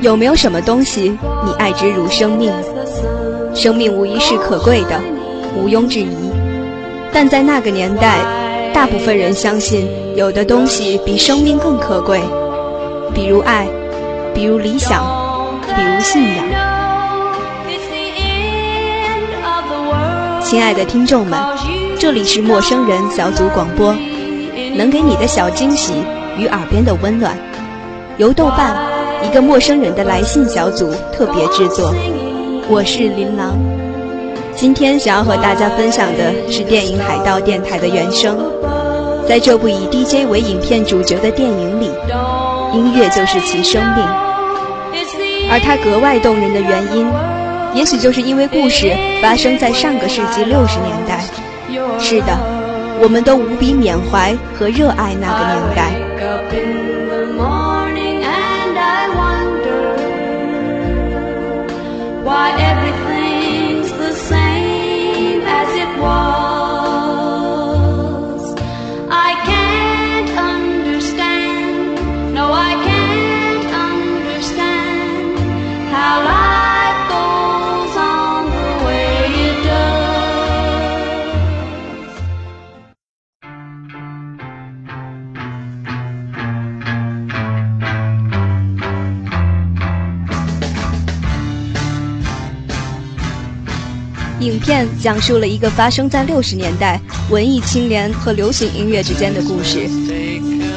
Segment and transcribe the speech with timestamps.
[0.00, 2.50] 有没有什么东西你爱之如生命？
[3.54, 4.98] 生命无疑是可贵的，
[5.54, 6.32] 毋庸置疑。
[7.12, 8.20] 但在那个年代，
[8.72, 12.18] 大部分人相信有的东西比生命更可贵，
[13.14, 13.66] 比如爱，
[14.34, 15.04] 比如理想，
[15.66, 16.46] 比如信仰。
[20.42, 21.38] 亲爱的听众们，
[21.98, 23.94] 这里是陌生人小组广播，
[24.74, 25.92] 能给你的小惊喜
[26.38, 27.36] 与耳边的温暖，
[28.16, 28.89] 由豆瓣。
[29.22, 31.94] 一个陌生人的来信小组特别制作，
[32.68, 33.54] 我是琳琅。
[34.54, 38.38] 今天想要和大家分享的是电影《海盗电台》的原声。
[39.28, 41.90] 在这部以 DJ 为影片主角的电影里，
[42.72, 44.04] 音乐就是其生命。
[45.50, 47.06] 而它格外动人的原因，
[47.74, 51.20] 也许就是因为故事发生在上个世纪六十年代。
[51.98, 52.36] 是的，
[53.00, 56.89] 我们都无比缅怀和热爱那个年代。
[62.30, 62.89] Why every
[94.60, 99.88] 片讲述了一个发生在六十年代文艺青年和流行音乐之间的故事。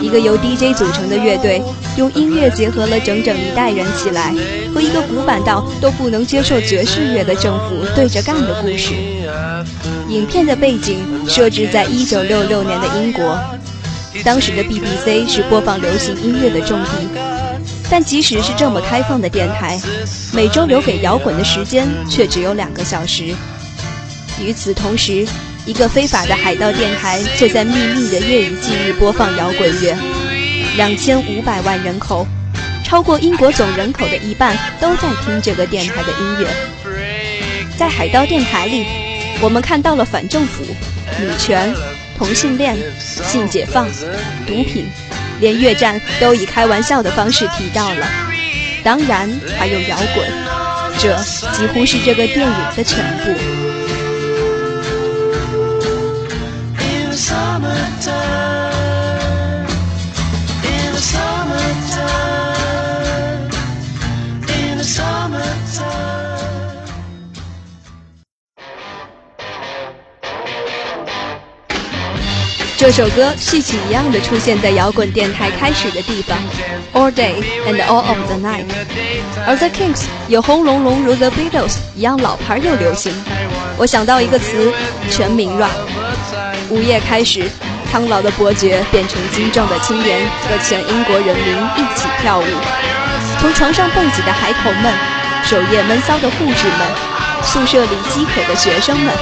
[0.00, 1.60] 一个由 DJ 组成的乐队，
[1.96, 4.32] 用音乐结合了整整一代人起来，
[4.74, 8.94] 和一个古板到都不能接受爵士乐的政府对着干的故事。
[10.08, 13.38] 影片的背景设置在一九六六年的英国，
[14.24, 16.90] 当时的 BBC 是播放流行音乐的重地，
[17.90, 19.78] 但即使是这么开放的电台，
[20.32, 23.34] 每周留给摇滚的时间却只有两个小时。
[24.40, 25.26] 与此同时，
[25.66, 29.96] 一个非法的海盗电台却在秘密的夜以继日播放摇滚乐。
[30.76, 32.26] 两千五百万人口，
[32.84, 36.48] 超过英国总人口的一半都在听这个电台的音乐。
[37.76, 38.86] 在海盗电台里，
[39.40, 40.64] 我们看到了反政府、
[41.20, 41.74] 女权、
[42.16, 43.86] 同性恋、性解放、
[44.46, 44.86] 毒品，
[45.40, 48.06] 连越战都以开玩笑的方式提到了。
[48.82, 50.26] 当然还有摇滚，
[50.98, 51.14] 这
[51.52, 53.69] 几乎是这个电影的全部。
[72.76, 76.38] 这首歌戏曲一样的出现在摇滚电台开始的地方
[76.94, 77.34] ，All Day
[77.66, 78.64] and All of the Night。
[79.46, 83.12] 而 The Kings 也轰隆隆如 The Beatles 一样老牌又流行。
[83.76, 84.72] 我想到一个词，
[85.10, 85.99] 全民 rock。
[86.70, 87.50] 午夜开始，
[87.90, 92.44] 苍老的伯爵变成精壮的青年，和全英国人民一起跳舞。
[93.40, 94.94] 从床上蹦起的孩童们，
[95.42, 96.86] 守夜闷骚的护士们，
[97.42, 99.12] 宿舍里饥渴的学生们，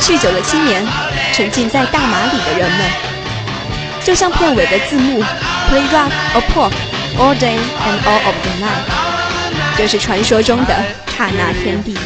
[0.00, 0.86] 酗酒的青年。
[1.32, 2.90] 沉浸在大麻里的人们，
[4.04, 5.22] 就像片尾的字幕
[5.70, 6.72] ，Play rock or pop
[7.16, 8.84] all day and all of the night，
[9.78, 10.74] 这是传说中的
[11.16, 11.96] 刹那天地。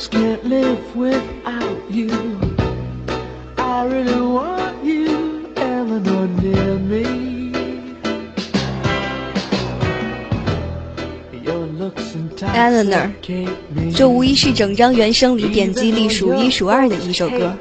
[0.00, 2.08] Just can't live without you.
[3.58, 6.80] I really want you, Eleanor, near
[13.94, 17.54] 这无疑是整张原声里点击率数一数二的一首歌。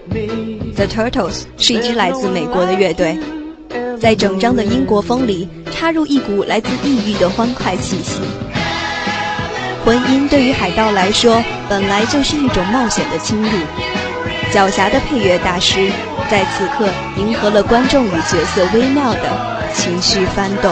[0.77, 3.17] The Turtles 是一支来自美国的乐队，
[3.99, 8.21] 在整张的英国风里插入一股来自异域的欢快气息。
[9.89, 13.49] 婚姻对于海盗来说本来就是一种冒险的侵入。
[14.53, 15.91] 狡黠的配乐大师
[16.29, 16.87] 在此刻
[17.17, 20.71] 迎合了观众与角色微妙的情绪翻动。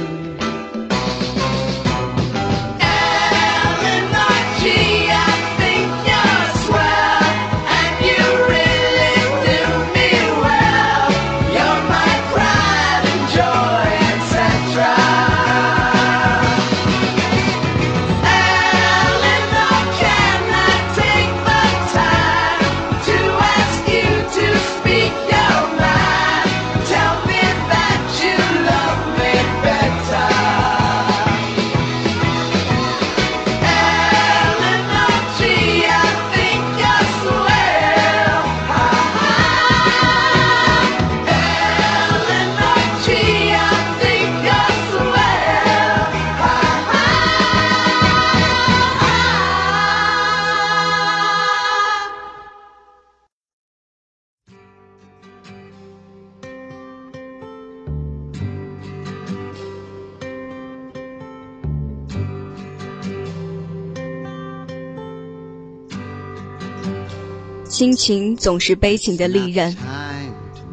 [67.81, 69.75] 亲情总是悲情的利刃”，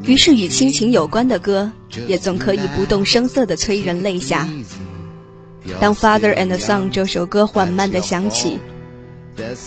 [0.05, 1.72] 于是与亲情有关的歌
[2.06, 4.46] 也总可以不动声色地催人泪下。
[5.81, 8.58] 当《Father and Son》这首歌缓慢地响起，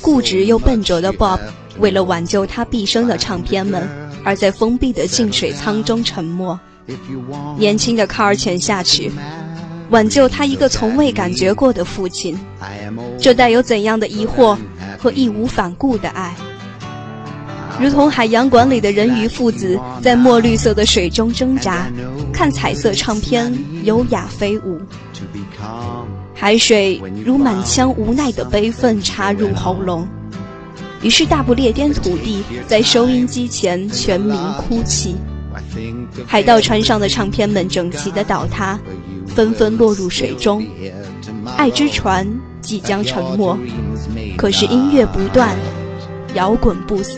[0.04, 1.40] 固执又笨拙的 Bob
[1.80, 3.90] 为了挽救他毕生的唱片们，
[4.24, 6.60] 而在封闭的净水舱中沉默。
[7.58, 9.12] 年轻的卡尔潜下去，
[9.90, 12.40] 挽救他一个从未感觉过的父亲。
[13.20, 14.56] 这带有怎样的疑惑
[15.00, 16.36] 和义无反顾的爱？
[17.82, 21.92] 如同海洋馆里的人鱼父子在墨绿色的水中挣扎，
[22.32, 23.52] 看彩色唱片
[23.84, 24.80] 优雅飞舞。
[26.36, 30.08] 海水如满腔无奈的悲愤插入喉咙，
[31.02, 35.16] 于是大不列颠土地在收音机前全民哭泣。
[36.28, 38.80] 海盗船上的唱片们整齐的倒塌，
[39.26, 40.64] 纷纷落入水中。
[41.58, 42.28] 爱之船
[42.62, 45.56] 即将沉没，可是音乐不断，
[46.36, 47.18] 摇滚不死。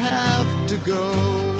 [0.00, 1.59] have to go.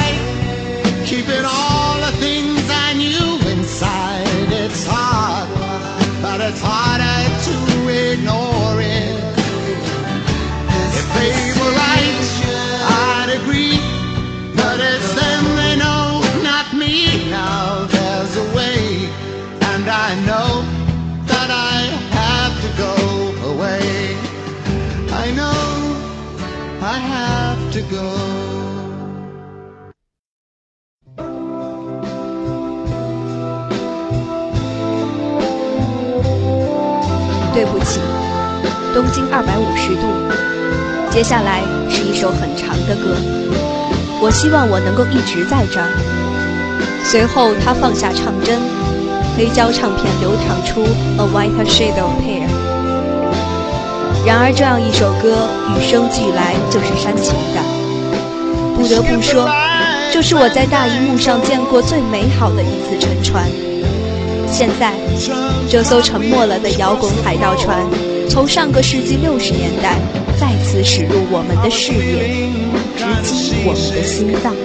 [1.11, 1.70] keep it on.
[39.81, 40.01] 十度。
[41.09, 43.15] 接下来是一首很长的歌，
[44.21, 45.89] 我希望我能够一直在这儿。
[47.03, 48.61] 随后他放下唱针，
[49.35, 50.85] 黑胶唱片流淌出
[51.17, 52.47] A White Shadow Pair。
[54.23, 57.59] 然而这样一首歌与生俱来就是煽情的，
[58.77, 59.49] 不得不说，
[60.13, 63.49] 这是我在大荧幕上见过最美好的一次沉船。
[64.47, 64.93] 现在，
[65.67, 67.79] 这艘沉没了的摇滚海盗船，
[68.31, 69.99] 从上个世纪六十年代
[70.39, 72.47] 再次驶入我们的视野，
[72.95, 74.55] 直击我们的心脏。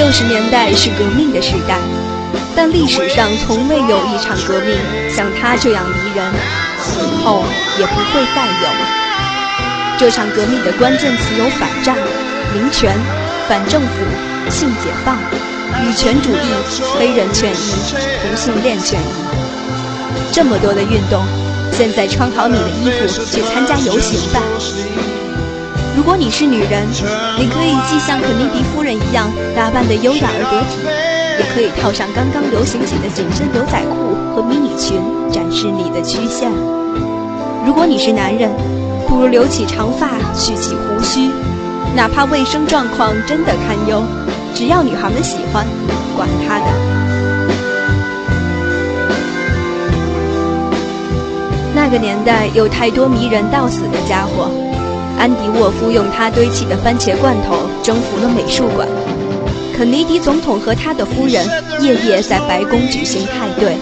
[0.00, 1.76] 六十年代是革命的时代，
[2.56, 4.74] 但历史上从未有一场革命
[5.14, 6.24] 像它这样迷人，
[6.96, 7.44] 以后
[7.78, 8.68] 也不会再有。
[9.98, 11.94] 这场革命的关键词有反战、
[12.54, 12.98] 民权、
[13.46, 15.18] 反政府、性解放、
[15.84, 16.48] 女权主义、
[16.98, 17.56] 黑人权益、
[18.22, 19.04] 同性恋权益，
[20.32, 21.22] 这么多的运动，
[21.72, 24.40] 现在穿好你的衣服去参加游行吧。
[25.96, 26.86] 如果你是女人，
[27.38, 30.80] 你可以既像肯尼迪夫人一样打扮得优雅而得体，
[31.38, 36.50] 也可以套上刚刚流行起的紧身牛仔裤和迷你裙，展示你的曲线。
[37.66, 38.50] 如果你是男人，
[39.06, 41.28] 不如留起长发，蓄起胡须，
[41.94, 44.02] 哪怕卫生状况真的堪忧，
[44.54, 45.66] 只要女孩们喜欢，
[46.16, 46.66] 管他的。
[51.74, 54.50] 那个年代有太多迷人到死的家伙。
[55.18, 58.88] 安迪沃夫用他堆砌的番茄罐头征服了美术馆，
[59.76, 61.46] 肯尼迪总统和他的夫人
[61.80, 63.76] 夜夜在白宫举行派对，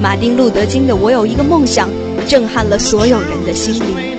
[0.00, 1.88] 马丁·路德·金的《我有一个梦想》
[2.26, 4.16] 震撼了所有人的心灵。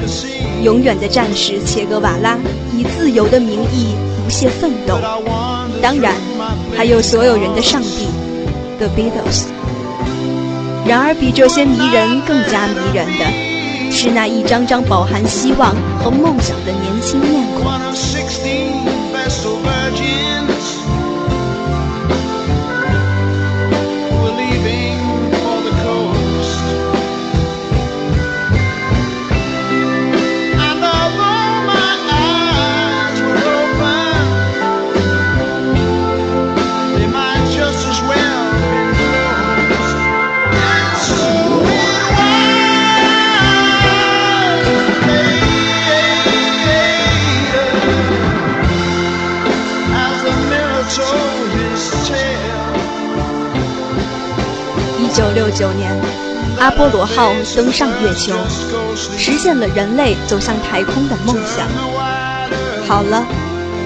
[0.64, 2.38] 永远的战士切格瓦拉
[2.76, 4.98] 以自由的名义不懈奋斗，
[5.82, 6.14] 当然
[6.76, 8.08] 还有所有人的上帝
[8.80, 9.44] ——The Beatles。
[10.86, 13.47] 然而，比这些迷人更加迷人的。
[13.92, 17.64] 是那一张张饱含希望和梦想的年轻面孔。
[55.58, 55.92] 九年，
[56.60, 58.36] 阿波罗号登上月球，
[59.18, 61.68] 实现了人类走向太空的梦想。
[62.88, 63.26] 好了，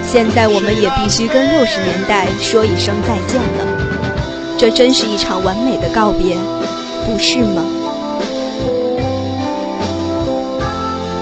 [0.06, 3.66] 现在我们也必须跟六十年代说一声再见了。
[4.58, 6.36] 这真是一场完美的告别，
[7.06, 7.64] 不是吗？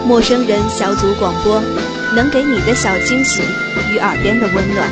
[0.08, 1.62] 陌生人小组广播，
[2.16, 3.44] 能给你的小惊喜
[3.92, 4.90] 与耳边的温暖。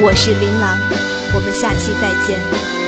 [0.00, 0.76] 我是琳琅，
[1.32, 2.79] 我们下期再见。